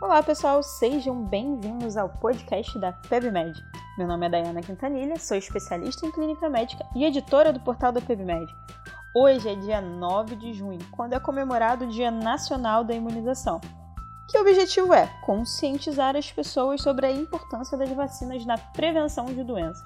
[0.00, 3.62] Olá pessoal, sejam bem-vindos ao podcast da PebMed.
[3.98, 8.00] Meu nome é Dayana Quintanilha, sou especialista em clínica médica e editora do portal da
[8.00, 8.50] PebMed.
[9.14, 13.60] Hoje é dia 9 de junho, quando é comemorado o Dia Nacional da Imunização,
[14.30, 19.44] que o objetivo é conscientizar as pessoas sobre a importância das vacinas na prevenção de
[19.44, 19.84] doenças.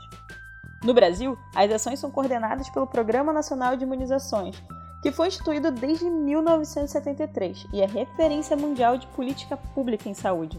[0.85, 4.63] No Brasil, as ações são coordenadas pelo Programa Nacional de Imunizações,
[5.05, 10.59] que foi instituído desde 1973 e é referência mundial de política pública em saúde.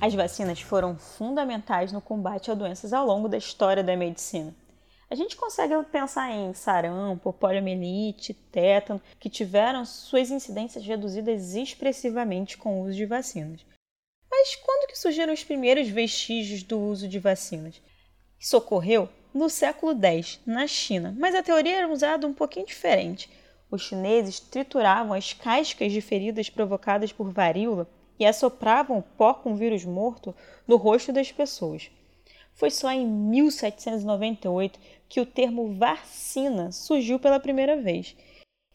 [0.00, 4.52] As vacinas foram fundamentais no combate a doenças ao longo da história da medicina.
[5.08, 12.80] A gente consegue pensar em sarampo, poliomielite, tétano, que tiveram suas incidências reduzidas expressivamente com
[12.80, 13.64] o uso de vacinas.
[14.28, 17.80] Mas quando que surgiram os primeiros vestígios do uso de vacinas?
[18.36, 23.30] Isso ocorreu no século X, na China, mas a teoria era usada um pouquinho diferente.
[23.70, 29.84] Os chineses trituravam as cascas de feridas provocadas por varíola e assopravam pó com vírus
[29.84, 30.34] morto
[30.66, 31.90] no rosto das pessoas.
[32.54, 38.16] Foi só em 1798 que o termo vacina surgiu pela primeira vez.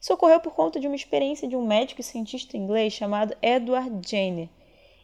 [0.00, 4.08] Isso ocorreu por conta de uma experiência de um médico e cientista inglês chamado Edward
[4.08, 4.48] Jenner.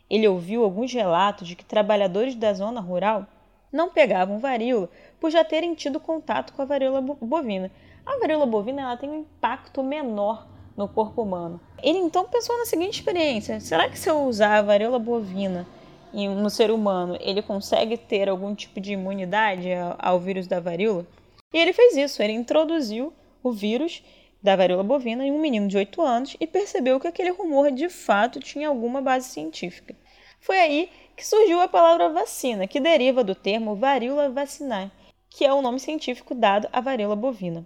[0.09, 3.27] Ele ouviu alguns relatos de que trabalhadores da zona rural
[3.73, 4.91] não pegavam varíola
[5.21, 7.71] por já terem tido contato com a varíola bovina.
[8.05, 11.61] A varíola bovina ela tem um impacto menor no corpo humano.
[11.83, 15.67] Ele então pensou na seguinte experiência: será que se eu usar a varíola bovina
[16.13, 21.07] no ser humano, ele consegue ter algum tipo de imunidade ao vírus da varíola?
[21.53, 24.03] E ele fez isso, ele introduziu o vírus
[24.43, 27.89] da varíola bovina em um menino de 8 anos e percebeu que aquele rumor de
[27.89, 29.95] fato tinha alguma base científica.
[30.41, 34.91] Foi aí que surgiu a palavra vacina, que deriva do termo varíola vacinae,
[35.31, 37.65] que é o nome científico dado à varíola bovina.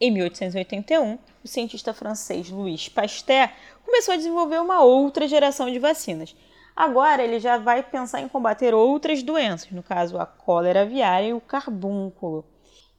[0.00, 3.50] Em 1881, o cientista francês Louis Pasteur
[3.84, 6.34] começou a desenvolver uma outra geração de vacinas.
[6.74, 11.32] Agora ele já vai pensar em combater outras doenças, no caso a cólera aviária e
[11.34, 12.44] o carbúnculo.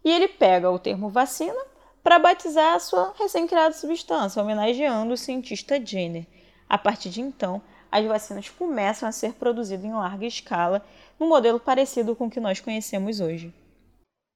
[0.04, 1.60] E ele pega o termo vacina
[2.02, 6.28] para batizar a sua recém-criada substância, homenageando o cientista Jenner.
[6.70, 7.62] A partir de então,
[7.92, 10.86] as vacinas começam a ser produzidas em larga escala,
[11.20, 13.54] num modelo parecido com o que nós conhecemos hoje.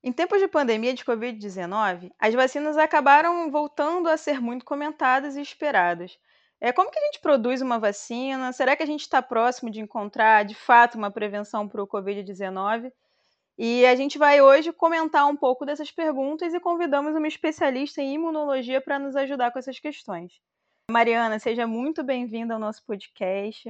[0.01, 5.41] Em tempos de pandemia de Covid-19, as vacinas acabaram voltando a ser muito comentadas e
[5.41, 6.17] esperadas.
[6.61, 8.53] É, como que a gente produz uma vacina?
[8.53, 12.91] Será que a gente está próximo de encontrar, de fato, uma prevenção para o Covid-19?
[13.57, 18.13] E a gente vai hoje comentar um pouco dessas perguntas e convidamos uma especialista em
[18.13, 20.31] imunologia para nos ajudar com essas questões.
[20.89, 23.69] Mariana, seja muito bem-vinda ao nosso podcast.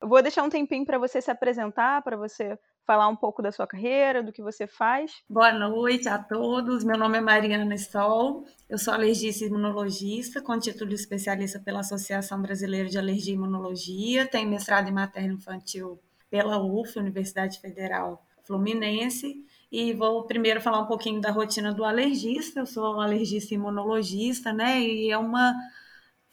[0.00, 3.50] Eu vou deixar um tempinho para você se apresentar, para você falar um pouco da
[3.50, 5.22] sua carreira, do que você faz.
[5.28, 6.84] Boa noite a todos.
[6.84, 8.44] Meu nome é Mariana Sol.
[8.70, 13.36] Eu sou alergista e imunologista, com título de especialista pela Associação Brasileira de Alergia e
[13.36, 14.26] Imunologia.
[14.26, 19.44] Tenho mestrado em materno infantil pela UF, Universidade Federal Fluminense.
[19.70, 22.60] E vou primeiro falar um pouquinho da rotina do alergista.
[22.60, 24.80] Eu sou alergista e imunologista, né?
[24.80, 25.52] E é uma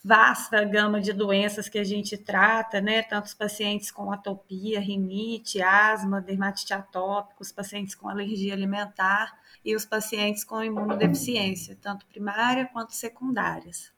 [0.04, 3.02] vasta gama de doenças que a gente trata, né?
[3.04, 9.76] Tanto os pacientes com atopia, rinite, asma, dermatite atópica, os pacientes com alergia alimentar e
[9.76, 13.94] os pacientes com imunodeficiência, tanto primária quanto secundárias.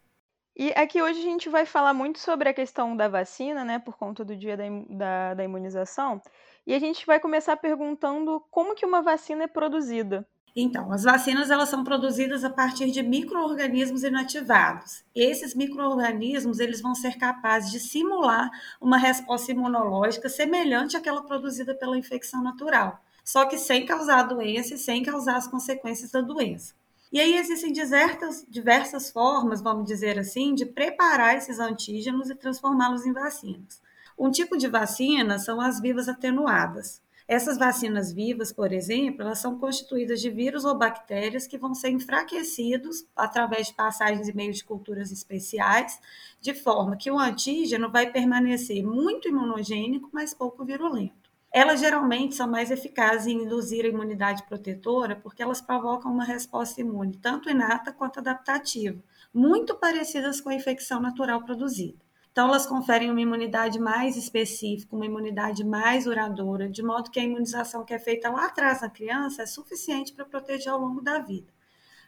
[0.56, 3.98] E aqui hoje a gente vai falar muito sobre a questão da vacina, né, por
[3.98, 6.22] conta do dia da, da, da imunização.
[6.66, 10.26] E a gente vai começar perguntando como que uma vacina é produzida.
[10.56, 15.04] Então, as vacinas elas são produzidas a partir de microorganismos inativados.
[15.14, 18.50] Esses microorganismos eles vão ser capazes de simular
[18.80, 24.76] uma resposta imunológica semelhante àquela produzida pela infecção natural, só que sem causar a doença
[24.76, 26.74] e sem causar as consequências da doença.
[27.12, 33.06] E aí existem diversas, diversas formas, vamos dizer assim, de preparar esses antígenos e transformá-los
[33.06, 33.82] em vacinas.
[34.18, 37.02] Um tipo de vacina são as vivas atenuadas.
[37.28, 41.90] Essas vacinas vivas, por exemplo, elas são constituídas de vírus ou bactérias que vão ser
[41.90, 46.00] enfraquecidos através de passagens e meios de culturas especiais,
[46.40, 51.32] de forma que o antígeno vai permanecer muito imunogênico, mas pouco virulento.
[51.52, 56.82] Elas geralmente são mais eficazes em induzir a imunidade protetora porque elas provocam uma resposta
[56.82, 59.02] imune, tanto inata quanto adaptativa,
[59.34, 62.05] muito parecidas com a infecção natural produzida.
[62.36, 67.24] Então, elas conferem uma imunidade mais específica, uma imunidade mais duradoura, de modo que a
[67.24, 71.20] imunização que é feita lá atrás na criança é suficiente para proteger ao longo da
[71.20, 71.48] vida.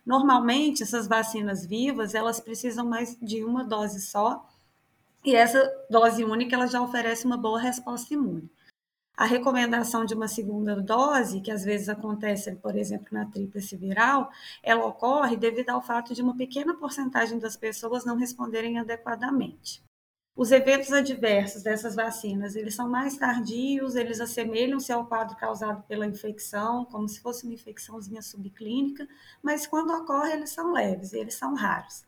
[0.05, 4.45] Normalmente, essas vacinas vivas, elas precisam mais de uma dose só,
[5.23, 8.51] e essa dose única ela já oferece uma boa resposta imune.
[9.15, 14.29] A recomendação de uma segunda dose, que às vezes acontece, por exemplo, na tríplice viral,
[14.61, 19.86] ela ocorre devido ao fato de uma pequena porcentagem das pessoas não responderem adequadamente.
[20.37, 26.05] Os eventos adversos dessas vacinas, eles são mais tardios, eles assemelham-se ao quadro causado pela
[26.05, 29.07] infecção, como se fosse uma infecçãozinha subclínica,
[29.41, 32.05] mas quando ocorre, eles são leves, eles são raros.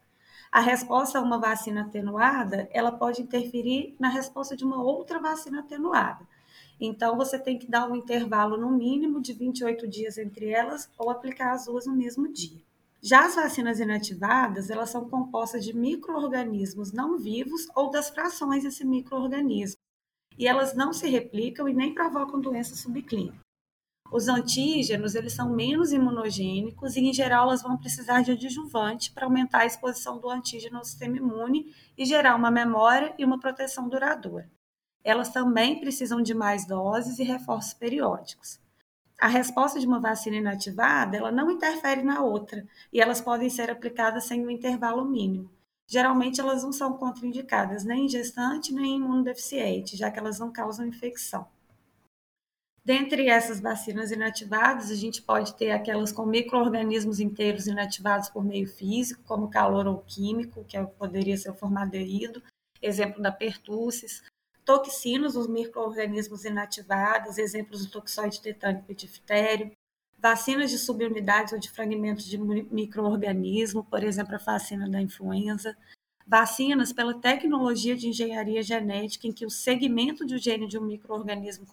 [0.52, 5.62] A resposta a uma vacina atenuada, ela pode interferir na resposta de uma outra vacina
[5.62, 6.24] atenuada.
[6.80, 11.10] Então, você tem que dar um intervalo no mínimo de 28 dias entre elas ou
[11.10, 12.62] aplicar as duas no mesmo dia.
[13.01, 18.86] Já as vacinas inativadas, elas são compostas de micro-organismos não vivos ou das frações desse
[18.86, 19.80] micro-organismo.
[20.38, 23.40] E elas não se replicam e nem provocam doença subclínica.
[24.12, 29.25] Os antígenos, eles são menos imunogênicos e, em geral, elas vão precisar de adjuvante para
[29.25, 33.88] aumentar a exposição do antígeno ao sistema imune e gerar uma memória e uma proteção
[33.88, 34.50] duradoura.
[35.04, 38.60] Elas também precisam de mais doses e reforços periódicos
[39.19, 43.69] a resposta de uma vacina inativada, ela não interfere na outra e elas podem ser
[43.69, 45.50] aplicadas sem um intervalo mínimo.
[45.86, 50.51] Geralmente elas não são contraindicadas nem em gestante nem em imunodeficiente, já que elas não
[50.51, 51.48] causam infecção.
[52.86, 58.68] Dentre essas vacinas inativadas, a gente pode ter aquelas com micro-organismos inteiros inativados por meio
[58.68, 62.42] físico, como calor ou químico, que é poderia ser o formaldeído,
[62.81, 64.24] exemplo da pertussis,
[64.69, 69.71] toxinas, os micro-organismos inativados, exemplos do toxoide tetânico e diftério,
[70.19, 75.75] vacinas de subunidades ou de fragmentos de micro-organismo, por exemplo, a vacina da influenza,
[76.27, 81.65] vacinas pela tecnologia de engenharia genética, em que o segmento do gene de um microorganismo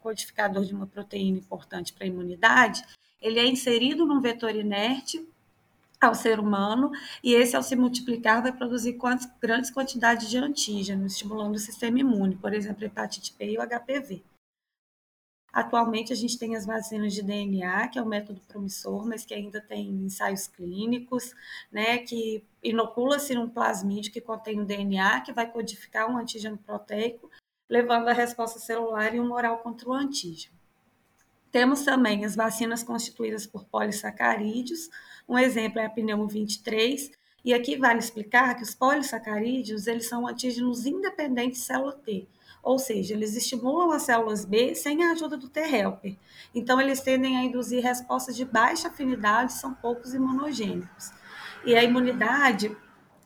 [0.00, 2.82] codificador de uma proteína importante para a imunidade,
[3.22, 5.24] ele é inserido num vetor inerte
[6.00, 6.90] ao ser humano,
[7.22, 8.98] e esse, ao se multiplicar, vai produzir
[9.40, 14.22] grandes quantidades de antígenos, estimulando o sistema imune, por exemplo, hepatite B e o HPV.
[15.52, 19.34] Atualmente, a gente tem as vacinas de DNA, que é um método promissor, mas que
[19.34, 21.34] ainda tem ensaios clínicos,
[21.72, 27.28] né, que inocula-se um plasmídio que contém o DNA, que vai codificar um antígeno proteico,
[27.68, 30.54] levando a resposta celular e um oral contra o antígeno.
[31.50, 34.88] Temos também as vacinas constituídas por polissacarídeos,
[35.30, 37.12] um exemplo é a pneumo 23,
[37.44, 42.26] e aqui vale explicar que os polissacarídeos eles são antígenos independentes de célula T,
[42.60, 46.16] ou seja, eles estimulam as células B sem a ajuda do T-helper.
[46.52, 51.12] Então, eles tendem a induzir respostas de baixa afinidade, são poucos imunogênicos.
[51.64, 52.76] E a imunidade,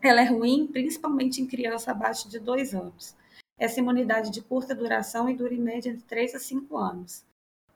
[0.03, 3.17] ela é ruim, principalmente em criança abaixo de 2 anos.
[3.59, 7.25] Essa imunidade de curta duração e dura em média de 3 a 5 anos.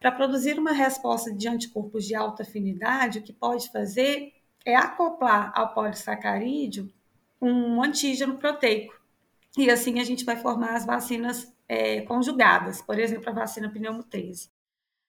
[0.00, 4.32] Para produzir uma resposta de anticorpos de alta afinidade, o que pode fazer
[4.64, 6.92] é acoplar ao polissacarídeo
[7.40, 8.94] um antígeno proteico.
[9.56, 14.02] E assim a gente vai formar as vacinas é, conjugadas, por exemplo, a vacina pneumo
[14.02, 14.50] 13.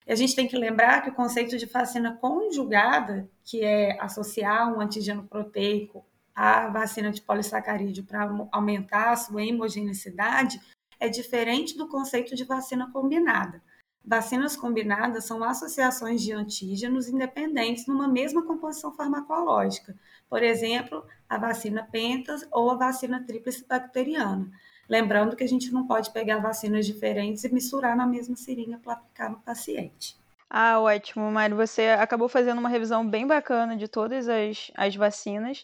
[0.07, 4.73] E a gente tem que lembrar que o conceito de vacina conjugada, que é associar
[4.73, 6.03] um antígeno proteico
[6.33, 10.59] à vacina de polissacarídeo para aumentar a sua hemogeneicidade,
[10.99, 13.61] é diferente do conceito de vacina combinada.
[14.03, 19.95] Vacinas combinadas são associações de antígenos independentes numa mesma composição farmacológica,
[20.29, 24.49] por exemplo, a vacina pentas ou a vacina tríplice bacteriana.
[24.89, 28.93] Lembrando que a gente não pode pegar vacinas diferentes e misturar na mesma seringa para
[28.93, 30.17] aplicar no paciente.
[30.49, 31.55] Ah, ótimo, Mário.
[31.55, 35.63] Você acabou fazendo uma revisão bem bacana de todas as, as vacinas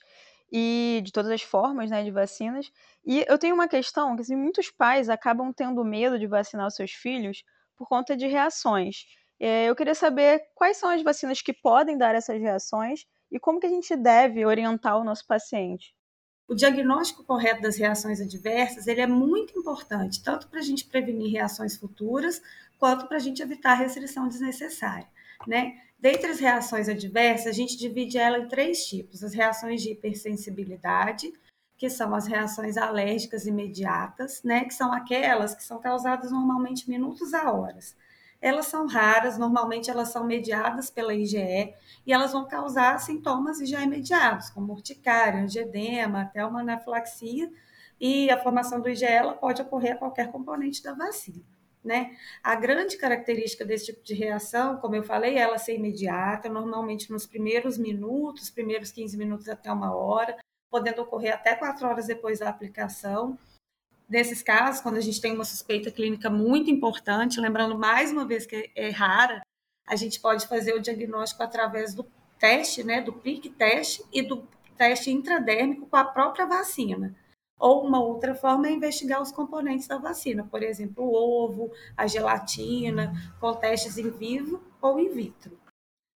[0.52, 2.72] e de todas as formas né, de vacinas.
[3.04, 6.76] E eu tenho uma questão que assim, muitos pais acabam tendo medo de vacinar os
[6.76, 7.44] seus filhos
[7.78, 9.06] por conta de reações.
[9.40, 13.60] É, eu queria saber quais são as vacinas que podem dar essas reações e como
[13.60, 15.94] que a gente deve orientar o nosso paciente.
[16.48, 21.32] O diagnóstico correto das reações adversas ele é muito importante, tanto para a gente prevenir
[21.32, 22.42] reações futuras,
[22.78, 25.08] quanto para a gente evitar restrição desnecessária.
[25.48, 25.74] Né?
[25.98, 31.34] Dentre as reações adversas, a gente divide ela em três tipos: as reações de hipersensibilidade,
[31.78, 37.34] que são as reações alérgicas imediatas, né, que são aquelas que são causadas normalmente minutos
[37.34, 37.96] a horas.
[38.42, 41.74] Elas são raras, normalmente elas são mediadas pela IgE
[42.06, 47.52] e elas vão causar sintomas já imediatos, como urticária, angedema, até uma anafilaxia,
[48.00, 51.44] e a formação do IgE ela pode ocorrer a qualquer componente da vacina.
[51.84, 52.16] Né?
[52.44, 57.12] A grande característica desse tipo de reação, como eu falei, é ela ser imediata, normalmente
[57.12, 60.36] nos primeiros minutos, primeiros 15 minutos até uma hora,
[60.70, 63.38] podendo ocorrer até quatro horas depois da aplicação.
[64.08, 68.46] Nesses casos, quando a gente tem uma suspeita clínica muito importante, lembrando mais uma vez
[68.46, 69.42] que é rara,
[69.88, 72.06] a gente pode fazer o diagnóstico através do
[72.40, 77.16] teste, né, do PIC teste e do teste intradérmico com a própria vacina.
[77.58, 82.06] Ou uma outra forma é investigar os componentes da vacina, por exemplo, o ovo, a
[82.06, 85.58] gelatina, com testes em vivo ou in vitro.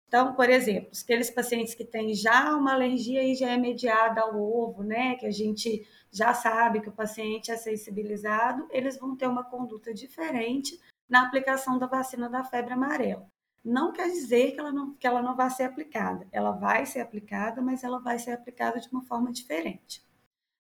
[0.10, 4.42] Então, por exemplo, aqueles pacientes que têm já uma alergia e já é mediada ao
[4.42, 9.28] ovo, né, que a gente já sabe que o paciente é sensibilizado, eles vão ter
[9.28, 13.30] uma conduta diferente na aplicação da vacina da febre amarela.
[13.64, 16.28] Não quer dizer que ela não, que ela não vai ser aplicada.
[16.32, 20.04] Ela vai ser aplicada, mas ela vai ser aplicada de uma forma diferente.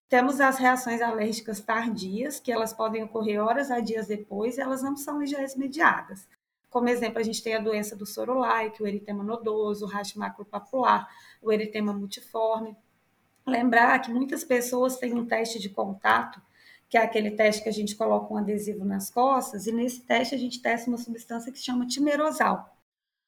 [0.07, 4.95] Temos as reações alérgicas tardias, que elas podem ocorrer horas a dias depois elas não
[4.95, 6.27] são IgEs mediadas.
[6.69, 11.07] Como exemplo, a gente tem a doença do sorolaic, o eritema nodoso, o racho macropapular,
[11.41, 12.77] o eritema multiforme.
[13.45, 16.39] Lembrar que muitas pessoas têm um teste de contato,
[16.87, 20.35] que é aquele teste que a gente coloca um adesivo nas costas, e nesse teste
[20.35, 22.77] a gente testa uma substância que se chama timerosal.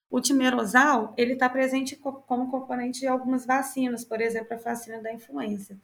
[0.09, 5.11] O timerosal, ele está presente como componente de algumas vacinas, por exemplo, a vacina da
[5.13, 5.79] influenza.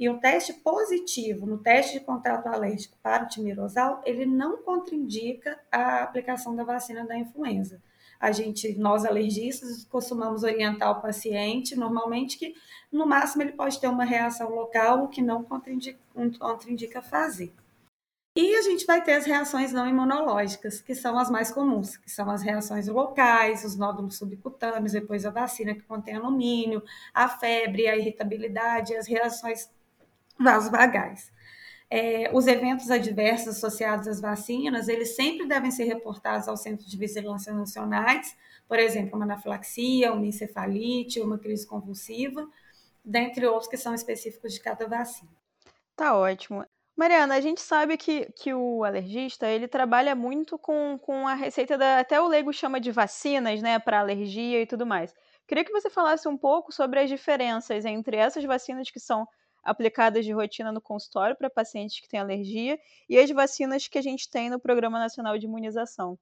[0.00, 5.60] E um teste positivo no teste de contato alérgico para o timerosal, ele não contraindica
[5.70, 7.82] a aplicação da vacina da influenza.
[8.18, 12.54] A gente, nós alergistas, costumamos orientar o paciente, normalmente, que
[12.90, 15.98] no máximo ele pode ter uma reação local, o que não contraindica,
[16.38, 17.52] contraindica fazer.
[18.34, 22.10] E a gente vai ter as reações não imunológicas, que são as mais comuns, que
[22.10, 27.86] são as reações locais, os nódulos subcutâneos, depois a vacina que contém alumínio, a febre,
[27.86, 29.68] a irritabilidade, as reações
[30.40, 31.30] vasovagais.
[31.92, 36.96] É, os eventos adversos associados às vacinas, eles sempre devem ser reportados ao Centro de
[36.96, 38.36] Vigilância Nacionais,
[38.68, 42.48] por exemplo, uma anafilaxia, uma encefalite, uma crise convulsiva,
[43.04, 45.30] dentre outros que são específicos de cada vacina.
[45.96, 46.64] Tá ótimo.
[46.96, 51.76] Mariana, a gente sabe que, que o alergista ele trabalha muito com, com a receita
[51.76, 51.98] da.
[51.98, 55.12] Até o leigo chama de vacinas, né, para alergia e tudo mais.
[55.48, 59.26] Queria que você falasse um pouco sobre as diferenças entre essas vacinas que são
[59.62, 64.02] aplicadas de rotina no consultório para pacientes que têm alergia e as vacinas que a
[64.02, 66.18] gente tem no Programa Nacional de Imunização.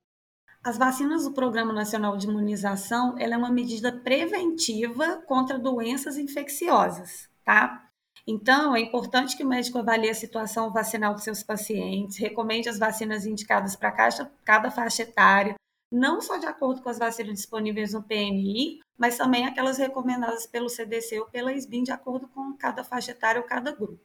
[0.65, 7.29] As vacinas do Programa Nacional de Imunização ela é uma medida preventiva contra doenças infecciosas,
[7.45, 7.89] tá?
[8.27, 12.79] Então, é importante que o médico avalie a situação vacinal dos seus pacientes, recomende as
[12.79, 13.91] vacinas indicadas para
[14.45, 15.55] cada faixa etária,
[15.91, 20.69] não só de acordo com as vacinas disponíveis no PNI, mas também aquelas recomendadas pelo
[20.69, 24.01] CDC ou pela SBIM, de acordo com cada faixa etária ou cada grupo.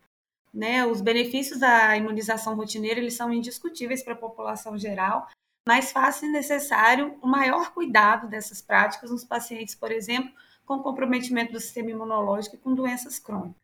[0.54, 0.86] Né?
[0.86, 5.28] Os benefícios da imunização rotineira eles são indiscutíveis para a população geral,
[5.68, 10.32] mas faz necessário o maior cuidado dessas práticas nos pacientes, por exemplo,
[10.66, 13.62] com comprometimento do sistema imunológico e com doenças crônicas.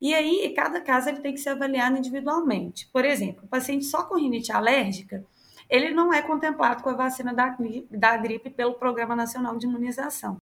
[0.00, 2.88] E aí, cada caso ele tem que ser avaliado individualmente.
[2.92, 5.24] Por exemplo, o paciente só com rinite alérgica,
[5.68, 7.56] ele não é contemplado com a vacina da,
[7.90, 10.36] da gripe pelo Programa Nacional de Imunização.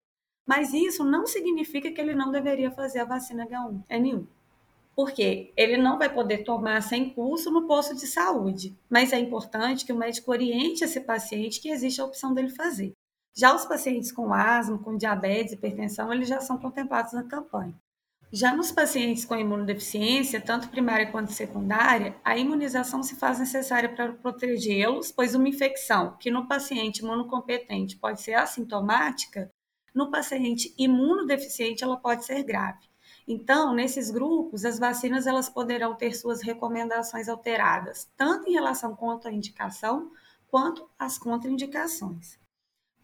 [0.45, 4.25] Mas isso não significa que ele não deveria fazer a vacina H1N1.
[4.95, 8.77] Porque ele não vai poder tomar sem custo no posto de saúde.
[8.89, 12.91] Mas é importante que o médico oriente esse paciente que existe a opção dele fazer.
[13.35, 17.73] Já os pacientes com asma, com diabetes, hipertensão, eles já são contemplados na campanha.
[18.35, 24.11] Já nos pacientes com imunodeficiência, tanto primária quanto secundária, a imunização se faz necessária para
[24.11, 29.51] protegê-los, pois uma infecção que no paciente imunocompetente pode ser assintomática,
[29.93, 32.89] no paciente imunodeficiente ela pode ser grave.
[33.27, 39.31] Então, nesses grupos, as vacinas elas poderão ter suas recomendações alteradas, tanto em relação à
[39.31, 40.11] indicação,
[40.47, 42.39] quanto às contraindicações.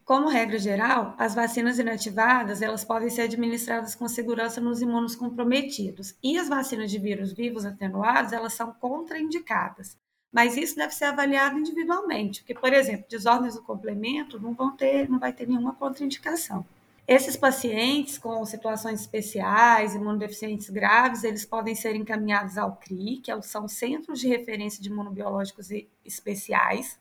[0.10, 6.16] Como regra geral, as vacinas inativadas elas podem ser administradas com segurança nos imunos comprometidos
[6.24, 9.96] e as vacinas de vírus vivos atenuados elas são contraindicadas.
[10.34, 15.08] Mas isso deve ser avaliado individualmente, porque, por exemplo, desordens do complemento não vão ter,
[15.08, 16.66] não vai ter nenhuma contraindicação.
[17.08, 23.40] Esses pacientes com situações especiais, imunodeficientes graves, eles podem ser encaminhados ao CRI, que é
[23.44, 25.68] são Centros de Referência de Imunobiológicos
[26.04, 26.98] Especiais,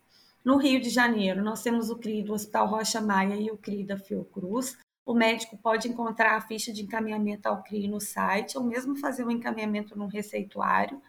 [0.48, 3.84] no Rio de Janeiro, nós temos o CRI do Hospital Rocha Maia e o CRI
[3.84, 4.78] da Fiocruz.
[5.04, 9.26] O médico pode encontrar a ficha de encaminhamento ao CRI no site ou mesmo fazer
[9.26, 11.02] um encaminhamento no receituário.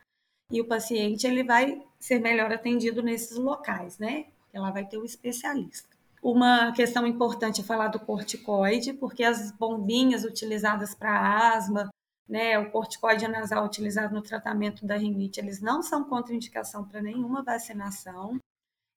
[0.52, 4.26] E o paciente ele vai ser melhor atendido nesses locais, né?
[4.52, 5.88] Ela vai ter o um especialista.
[6.22, 11.90] Uma questão importante é falar do corticoide, porque as bombinhas utilizadas para asma,
[12.28, 17.42] né, o corticoide nasal utilizado no tratamento da rinite, eles não são contraindicação para nenhuma
[17.42, 18.38] vacinação.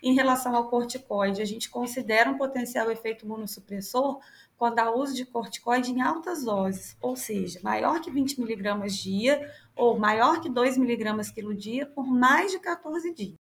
[0.02, 4.18] Em relação ao corticoide, a gente considera um potencial efeito imunossupressor
[4.56, 9.49] quando há uso de corticoide em altas doses, ou seja, maior que 20 miligramas dia
[9.76, 13.37] ou maior que 2 miligramas quilo dia por mais de 14 dias.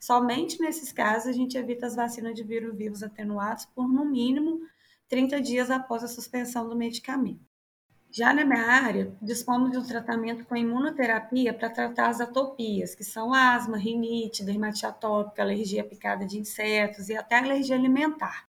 [0.00, 4.60] Somente nesses casos a gente evita as vacinas de vírus vivos atenuados por no mínimo
[5.08, 7.47] 30 dias após a suspensão do medicamento.
[8.10, 13.04] Já na minha área, dispomos de um tratamento com imunoterapia para tratar as atopias, que
[13.04, 18.46] são asma, rinite, dermatite atópica, alergia picada de insetos e até alergia alimentar.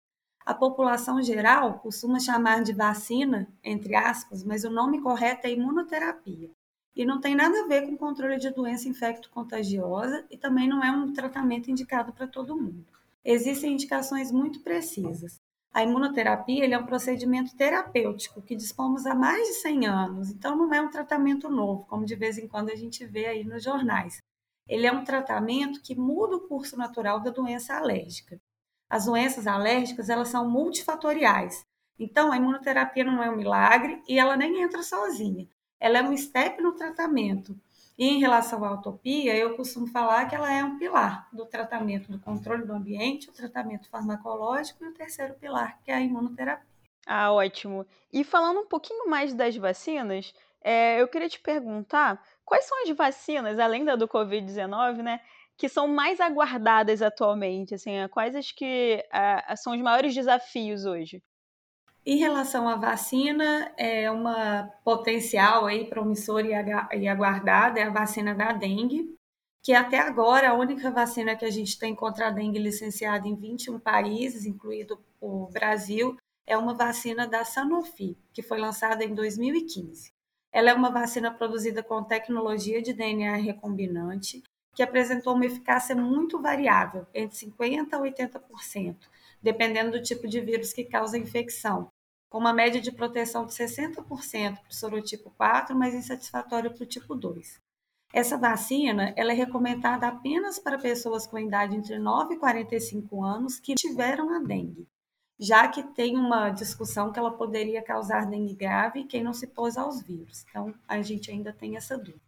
[0.45, 6.50] A população geral costuma chamar de vacina, entre aspas, mas o nome correto é imunoterapia.
[6.95, 10.91] e não tem nada a ver com controle de doença infecto-contagiosa e também não é
[10.91, 12.85] um tratamento indicado para todo mundo.
[13.24, 15.41] Existem indicações muito precisas.
[15.75, 20.74] A imunoterapia é um procedimento terapêutico que dispomos há mais de 100 anos, então não
[20.74, 24.22] é um tratamento novo, como de vez em quando a gente vê aí nos jornais.
[24.70, 28.39] Ele é um tratamento que muda o curso natural da doença alérgica.
[28.89, 31.65] As doenças alérgicas, elas são multifatoriais.
[32.00, 35.46] Então, a imunoterapia não é um milagre e ela nem entra sozinha.
[35.77, 37.53] Ela é um step no tratamento.
[37.98, 42.12] E em relação à utopia, eu costumo falar que ela é um pilar do tratamento
[42.12, 46.66] do controle do ambiente, o tratamento farmacológico e o terceiro pilar, que é a imunoterapia.
[47.08, 47.86] Ah, ótimo.
[48.12, 52.90] E falando um pouquinho mais das vacinas, é, eu queria te perguntar quais são as
[52.90, 55.22] vacinas, além da do Covid-19, né,
[55.58, 57.75] que são mais aguardadas atualmente?
[57.75, 61.24] Assim, quais as que ah, são os maiores desafios hoje?
[62.07, 66.47] Em relação à vacina, é uma potencial aí promissora
[66.93, 69.17] e aguardada é a vacina da dengue,
[69.63, 73.35] que até agora a única vacina que a gente tem contra a dengue licenciada em
[73.35, 80.13] 21 países, incluído o Brasil, é uma vacina da Sanofi, que foi lançada em 2015.
[80.51, 84.43] Ela é uma vacina produzida com tecnologia de DNA recombinante,
[84.75, 88.95] que apresentou uma eficácia muito variável, entre 50% a 80%,
[89.41, 91.89] dependendo do tipo de vírus que causa a infecção,
[92.36, 96.86] com uma média de proteção de 60% para o sorotipo 4, mas insatisfatório para o
[96.86, 97.62] tipo 2.
[98.12, 103.58] Essa vacina ela é recomendada apenas para pessoas com idade entre 9 e 45 anos
[103.58, 104.86] que tiveram a dengue,
[105.39, 109.77] já que tem uma discussão que ela poderia causar dengue grave quem não se pôs
[109.77, 110.46] aos vírus.
[110.50, 112.20] Então, a gente ainda tem essa dúvida.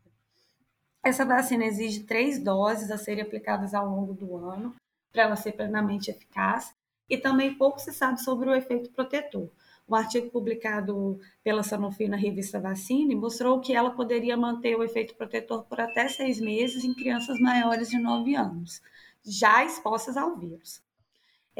[1.04, 4.74] Essa vacina exige três doses a serem aplicadas ao longo do ano
[5.12, 6.74] para ela ser plenamente eficaz
[7.10, 9.52] e também pouco se sabe sobre o efeito protetor
[9.88, 15.16] um artigo publicado pela Sanofi na revista Vacine mostrou que ela poderia manter o efeito
[15.16, 18.82] protetor por até seis meses em crianças maiores de 9 anos,
[19.24, 20.82] já expostas ao vírus.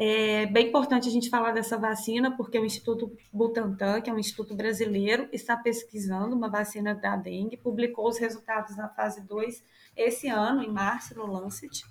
[0.00, 4.18] É bem importante a gente falar dessa vacina, porque o Instituto Butantan, que é um
[4.18, 9.60] instituto brasileiro, está pesquisando uma vacina da dengue, publicou os resultados na fase 2
[9.96, 11.84] esse ano, em março, no Lancet.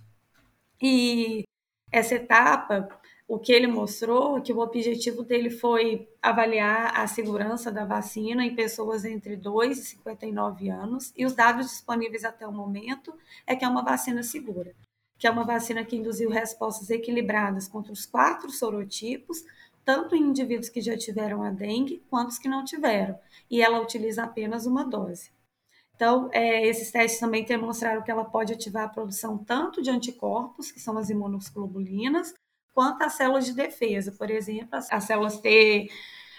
[0.82, 1.44] E
[1.92, 2.88] essa etapa
[3.28, 8.56] o que ele mostrou, que o objetivo dele foi avaliar a segurança da vacina em
[8.56, 13.14] pessoas entre 2 e 59 anos, e os dados disponíveis até o momento
[13.46, 14.74] é que é uma vacina segura,
[15.18, 19.44] que é uma vacina que induziu respostas equilibradas contra os quatro sorotipos,
[19.84, 23.20] tanto em indivíduos que já tiveram a dengue quanto os que não tiveram,
[23.52, 25.32] e ela utiliza apenas uma dose.
[25.96, 30.72] Então, é, esses testes também demonstraram que ela pode ativar a produção tanto de anticorpos,
[30.72, 32.34] que são as imunoglobulinas,
[32.78, 35.90] quanto às células de defesa, por exemplo, as células T,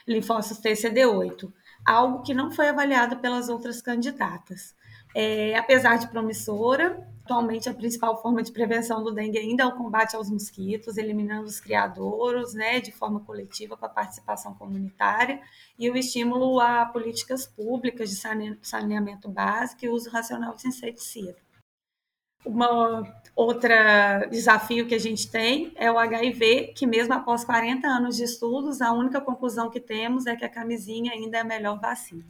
[0.06, 1.52] linfócitos TCD8,
[1.84, 4.72] algo que não foi avaliado pelas outras candidatas.
[5.16, 9.74] É, apesar de promissora, atualmente a principal forma de prevenção do dengue ainda é o
[9.74, 15.40] combate aos mosquitos, eliminando os criadouros, né, de forma coletiva com a participação comunitária
[15.76, 21.47] e o estímulo a políticas públicas de saneamento básico e uso racional de inseticida.
[22.48, 23.02] Uma
[23.36, 28.24] outra desafio que a gente tem é o HIV, que mesmo após 40 anos de
[28.24, 32.24] estudos, a única conclusão que temos é que a camisinha ainda é a melhor vacina.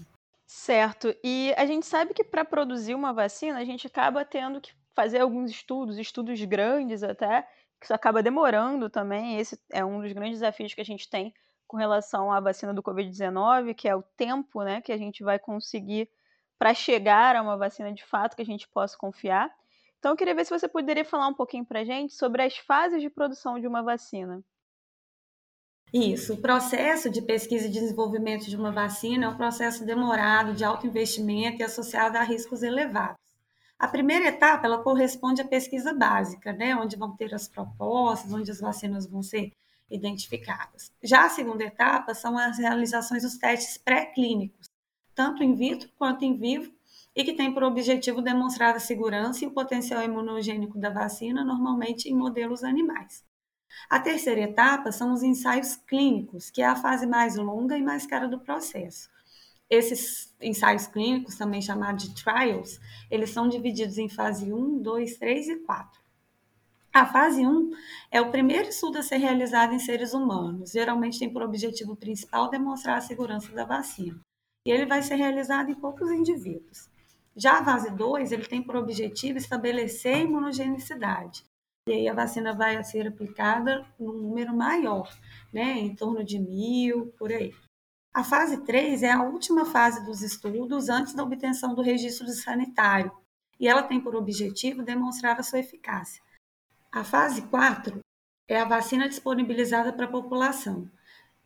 [0.45, 1.15] Certo.
[1.23, 5.21] E a gente sabe que para produzir uma vacina, a gente acaba tendo que fazer
[5.21, 7.43] alguns estudos, estudos grandes até,
[7.79, 9.39] que isso acaba demorando também.
[9.39, 11.33] Esse é um dos grandes desafios que a gente tem
[11.65, 15.39] com relação à vacina do Covid-19, que é o tempo né, que a gente vai
[15.39, 16.11] conseguir
[16.59, 19.49] para chegar a uma vacina de fato que a gente possa confiar.
[19.99, 22.57] Então, eu queria ver se você poderia falar um pouquinho para a gente sobre as
[22.57, 24.43] fases de produção de uma vacina.
[25.93, 30.63] Isso, o processo de pesquisa e desenvolvimento de uma vacina é um processo demorado, de
[30.63, 33.19] alto investimento e associado a riscos elevados.
[33.79, 38.51] A primeira etapa, ela corresponde à pesquisa básica, né, onde vão ter as propostas, onde
[38.51, 39.53] as vacinas vão ser
[39.91, 40.93] identificadas.
[41.03, 44.69] Já a segunda etapa são as realizações dos testes pré-clínicos,
[45.15, 46.71] tanto in vitro quanto em vivo,
[47.19, 52.09] e que tem por objetivo demonstrar a segurança e o potencial imunogênico da vacina, normalmente
[52.09, 53.25] em modelos animais.
[53.91, 58.07] A terceira etapa são os ensaios clínicos, que é a fase mais longa e mais
[58.07, 59.11] cara do processo.
[59.69, 62.79] Esses ensaios clínicos, também chamados de trials,
[63.11, 66.01] eles são divididos em fase 1, 2, 3 e 4.
[66.93, 67.71] A fase 1
[68.13, 70.71] é o primeiro estudo a ser realizado em seres humanos.
[70.71, 74.21] Geralmente tem por objetivo principal demonstrar a segurança da vacina.
[74.65, 76.89] E ele vai ser realizado em poucos indivíduos.
[77.39, 81.45] Já a fase 2, ele tem por objetivo estabelecer a imunogenicidade.
[81.89, 85.09] E aí a vacina vai ser aplicada num número maior,
[85.53, 87.55] né, em torno de mil, por aí.
[88.13, 93.13] A fase 3 é a última fase dos estudos antes da obtenção do registro sanitário,
[93.61, 96.21] e ela tem por objetivo demonstrar a sua eficácia.
[96.91, 98.01] A fase 4
[98.49, 100.91] é a vacina disponibilizada para a população.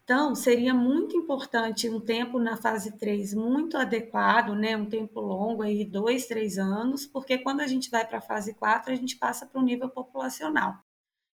[0.05, 4.77] Então, seria muito importante um tempo na fase 3 muito adequado, né?
[4.77, 8.53] um tempo longo, aí, dois, três anos, porque quando a gente vai para a fase
[8.55, 10.77] 4, a gente passa para o nível populacional.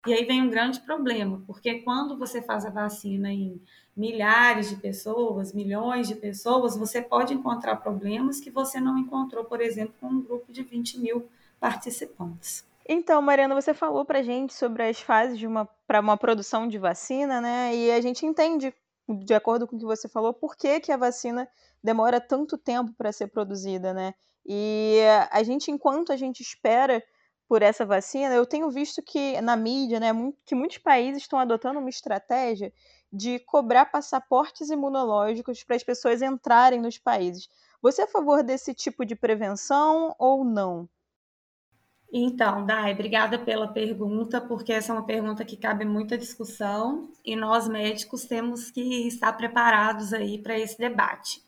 [0.06, 3.62] E aí vem um grande problema, porque quando você faz a vacina em
[3.96, 9.62] milhares de pessoas, milhões de pessoas, você pode encontrar problemas que você não encontrou, por
[9.62, 12.67] exemplo, com um grupo de 20 mil participantes.
[12.90, 16.78] Então, Mariana, você falou para gente sobre as fases de uma para uma produção de
[16.78, 17.76] vacina, né?
[17.76, 18.74] E a gente entende,
[19.08, 21.48] de acordo com o que você falou, por que, que a vacina
[21.84, 24.14] demora tanto tempo para ser produzida, né?
[24.46, 25.00] E
[25.32, 27.04] a gente, enquanto a gente espera
[27.48, 30.12] por essa vacina, eu tenho visto que na mídia, né,
[30.46, 32.74] que muitos países estão adotando uma estratégia
[33.12, 37.50] de cobrar passaportes imunológicos para as pessoas entrarem nos países.
[37.82, 40.90] Você é a favor desse tipo de prevenção ou não?
[42.12, 47.36] Então, Dai, obrigada pela pergunta, porque essa é uma pergunta que cabe muita discussão e
[47.36, 51.44] nós médicos temos que estar preparados aí para esse debate.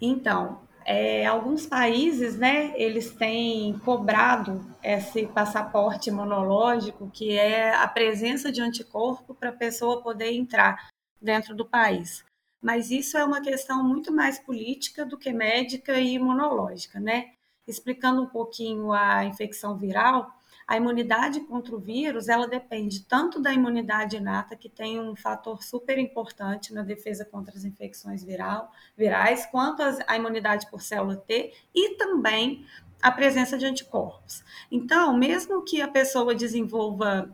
[0.00, 8.52] Então, é, alguns países, né, eles têm cobrado esse passaporte imunológico, que é a presença
[8.52, 12.24] de anticorpo para a pessoa poder entrar dentro do país.
[12.62, 17.32] Mas isso é uma questão muito mais política do que médica e imunológica, né?
[17.66, 23.52] Explicando um pouquinho a infecção viral, a imunidade contra o vírus, ela depende tanto da
[23.52, 29.46] imunidade inata, que tem um fator super importante na defesa contra as infecções viral, virais,
[29.46, 32.66] quanto a imunidade por célula T e também
[33.00, 34.42] a presença de anticorpos.
[34.70, 37.30] Então, mesmo que a pessoa desenvolva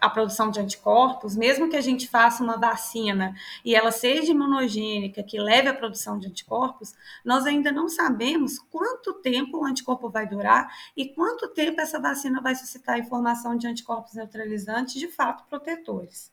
[0.00, 3.34] a produção de anticorpos, mesmo que a gente faça uma vacina
[3.64, 9.14] e ela seja imunogênica, que leve à produção de anticorpos, nós ainda não sabemos quanto
[9.14, 13.66] tempo o anticorpo vai durar e quanto tempo essa vacina vai suscitar a informação de
[13.66, 16.30] anticorpos neutralizantes de fato protetores.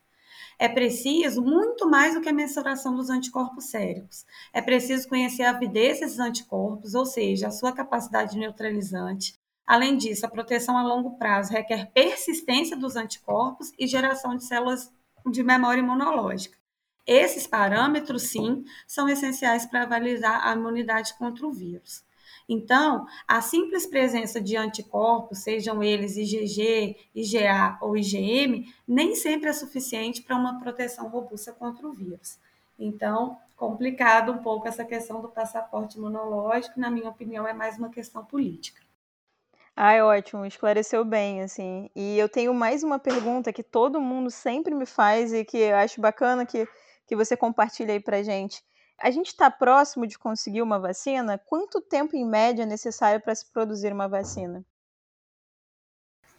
[0.58, 4.26] É preciso muito mais do que a mensuração dos anticorpos séricos.
[4.54, 10.26] É preciso conhecer a avidez desses anticorpos, ou seja, a sua capacidade neutralizante, Além disso,
[10.26, 14.94] a proteção a longo prazo requer persistência dos anticorpos e geração de células
[15.26, 16.58] de memória imunológica.
[17.06, 22.04] Esses parâmetros, sim, são essenciais para avaliar a imunidade contra o vírus.
[22.48, 29.54] Então, a simples presença de anticorpos, sejam eles IgG, IgA ou IgM, nem sempre é
[29.54, 32.38] suficiente para uma proteção robusta contra o vírus.
[32.78, 37.90] Então, complicado um pouco essa questão do passaporte imunológico, na minha opinião, é mais uma
[37.90, 38.85] questão política.
[39.78, 41.90] Ai, ótimo, esclareceu bem, assim.
[41.96, 45.76] E eu tenho mais uma pergunta que todo mundo sempre me faz e que eu
[45.76, 46.66] acho bacana que,
[47.06, 48.64] que você compartilha aí pra gente.
[48.98, 51.38] A gente está próximo de conseguir uma vacina?
[51.38, 54.66] Quanto tempo, em média, é necessário para se produzir uma vacina?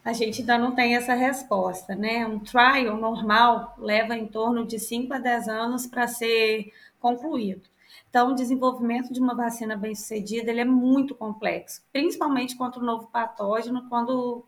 [0.03, 2.27] A gente ainda não tem essa resposta, né?
[2.27, 7.69] Um trial normal leva em torno de 5 a 10 anos para ser concluído.
[8.17, 13.09] Então, o desenvolvimento de uma vacina bem-sucedida ele é muito complexo, principalmente contra o novo
[13.09, 14.43] patógeno, quando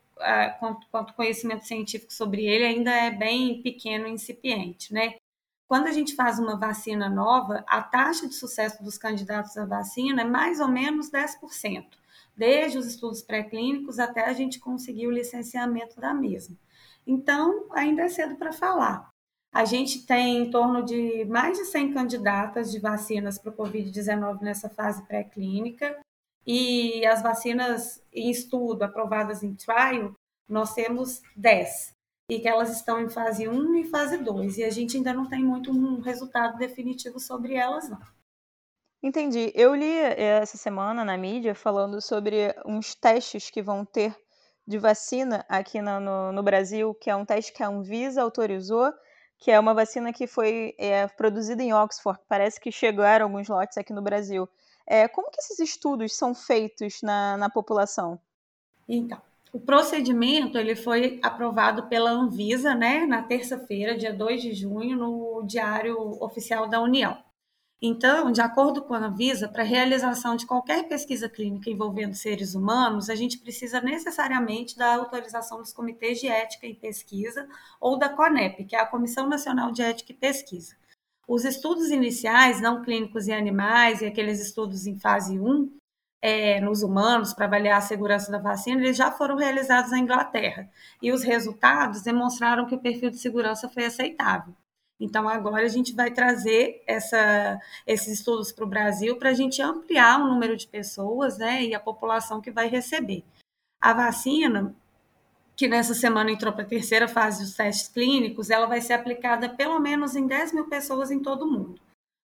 [0.90, 5.16] quanto conhecimento científico sobre ele ainda é bem pequeno e incipiente, né?
[5.68, 10.22] Quando a gente faz uma vacina nova, a taxa de sucesso dos candidatos à vacina
[10.22, 11.84] é mais ou menos 10%,
[12.34, 16.56] desde os estudos pré-clínicos até a gente conseguir o licenciamento da mesma.
[17.06, 19.10] Então, ainda é cedo para falar.
[19.52, 24.42] A gente tem em torno de mais de 100 candidatas de vacinas para o Covid-19
[24.42, 25.98] nessa fase pré-clínica.
[26.46, 30.14] E as vacinas em estudo, aprovadas em trial,
[30.48, 31.94] nós temos 10.
[32.30, 34.58] E que elas estão em fase 1 e fase 2.
[34.58, 38.00] E a gente ainda não tem muito um resultado definitivo sobre elas, não.
[39.02, 39.52] Entendi.
[39.54, 44.14] Eu li eh, essa semana na mídia falando sobre uns testes que vão ter
[44.66, 48.92] de vacina aqui no, no, no Brasil, que é um teste que a Anvisa autorizou
[49.38, 52.20] que é uma vacina que foi é, produzida em Oxford.
[52.28, 54.48] Parece que chegaram alguns lotes aqui no Brasil.
[54.86, 58.18] É, como que esses estudos são feitos na, na população?
[58.88, 59.20] Então,
[59.52, 65.42] o procedimento ele foi aprovado pela Anvisa, né, na terça-feira, dia 2 de junho, no
[65.46, 67.16] Diário Oficial da União.
[67.80, 73.08] Então, de acordo com a Anvisa, para realização de qualquer pesquisa clínica envolvendo seres humanos,
[73.08, 77.48] a gente precisa necessariamente da autorização dos comitês de ética e pesquisa
[77.80, 80.76] ou da CONEP, que é a Comissão Nacional de Ética e Pesquisa.
[81.28, 85.70] Os estudos iniciais, não clínicos em animais e aqueles estudos em fase 1,
[86.20, 90.68] é, nos humanos, para avaliar a segurança da vacina, eles já foram realizados na Inglaterra.
[91.00, 94.52] E os resultados demonstraram que o perfil de segurança foi aceitável.
[95.00, 99.62] Então, agora a gente vai trazer essa, esses estudos para o Brasil para a gente
[99.62, 103.24] ampliar o número de pessoas né, e a população que vai receber.
[103.80, 104.74] A vacina,
[105.54, 109.48] que nessa semana entrou para a terceira fase dos testes clínicos, ela vai ser aplicada
[109.48, 111.80] pelo menos em 10 mil pessoas em todo o mundo.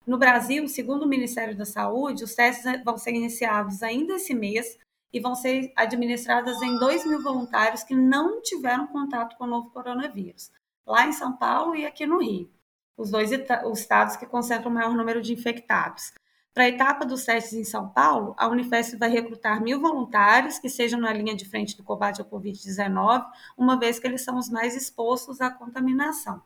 [0.06, 4.80] No Brasil, segundo o Ministério da Saúde, os testes vão ser iniciados ainda esse mês
[5.14, 9.70] e vão ser administradas em 2 mil voluntários que não tiveram contato com o novo
[9.70, 10.52] coronavírus,
[10.88, 12.50] lá em São Paulo e aqui no Rio
[12.98, 13.32] os dois
[13.66, 16.14] os estados que concentram o maior número de infectados.
[16.54, 20.70] Para a etapa dos testes em São Paulo, a Unifesp vai recrutar mil voluntários que
[20.70, 23.26] sejam na linha de frente do combate ao Covid-19,
[23.58, 26.44] uma vez que eles são os mais expostos à contaminação.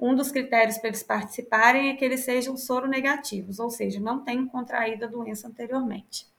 [0.00, 4.48] Um dos critérios para eles participarem é que eles sejam soronegativos, ou seja, não tenham
[4.48, 6.31] contraído a doença anteriormente.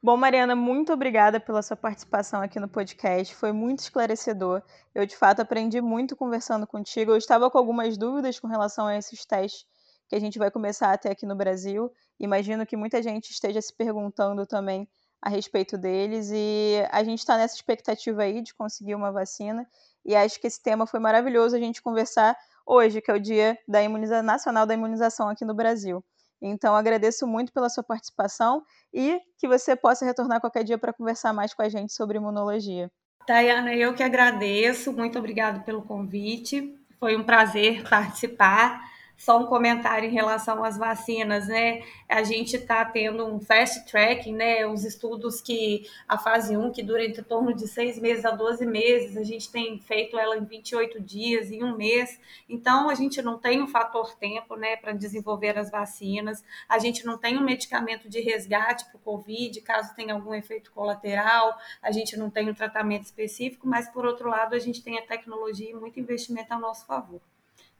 [0.00, 3.34] Bom, Mariana, muito obrigada pela sua participação aqui no podcast.
[3.34, 4.62] Foi muito esclarecedor.
[4.94, 7.10] Eu, de fato, aprendi muito conversando contigo.
[7.10, 9.66] Eu estava com algumas dúvidas com relação a esses testes
[10.08, 11.92] que a gente vai começar a ter aqui no Brasil.
[12.18, 14.88] Imagino que muita gente esteja se perguntando também
[15.20, 16.30] a respeito deles.
[16.32, 19.68] E a gente está nessa expectativa aí de conseguir uma vacina.
[20.04, 23.58] E acho que esse tema foi maravilhoso a gente conversar hoje, que é o Dia
[23.66, 26.04] da Imuniza Nacional da Imunização aqui no Brasil.
[26.40, 31.32] Então, agradeço muito pela sua participação e que você possa retornar qualquer dia para conversar
[31.32, 32.90] mais com a gente sobre imunologia.
[33.26, 36.74] Tayana, eu que agradeço, muito obrigado pelo convite.
[36.98, 38.80] Foi um prazer participar
[39.18, 41.82] só um comentário em relação às vacinas, né?
[42.08, 44.64] A gente está tendo um fast tracking, né?
[44.64, 48.64] Os estudos que a fase 1, que dura entre torno de seis meses a 12
[48.64, 52.20] meses, a gente tem feito ela em 28 dias, em um mês.
[52.48, 56.44] Então, a gente não tem um fator tempo, né, para desenvolver as vacinas.
[56.68, 60.70] A gente não tem um medicamento de resgate para o Covid, caso tenha algum efeito
[60.70, 61.58] colateral.
[61.82, 65.02] A gente não tem um tratamento específico, mas, por outro lado, a gente tem a
[65.02, 67.20] tecnologia e muito investimento a nosso favor.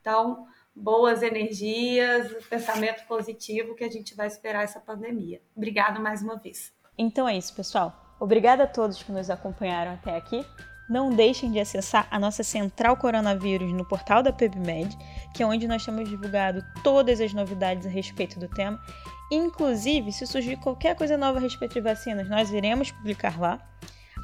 [0.01, 5.41] Então, boas energias, pensamento positivo que a gente vai esperar essa pandemia.
[5.55, 6.71] Obrigada mais uma vez.
[6.97, 8.17] Então é isso, pessoal.
[8.19, 10.45] Obrigada a todos que nos acompanharam até aqui.
[10.89, 14.97] Não deixem de acessar a nossa central coronavírus no portal da PebMed,
[15.35, 18.81] que é onde nós temos divulgado todas as novidades a respeito do tema.
[19.31, 23.59] Inclusive, se surgir qualquer coisa nova a respeito de vacinas, nós iremos publicar lá.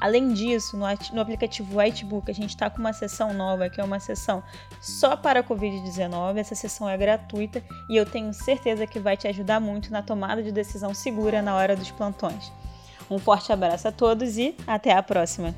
[0.00, 3.84] Além disso, no, no aplicativo Whitebook, a gente está com uma sessão nova, que é
[3.84, 4.42] uma sessão
[4.80, 6.36] só para a Covid-19.
[6.36, 10.42] Essa sessão é gratuita e eu tenho certeza que vai te ajudar muito na tomada
[10.42, 12.52] de decisão segura na hora dos plantões.
[13.10, 15.54] Um forte abraço a todos e até a próxima!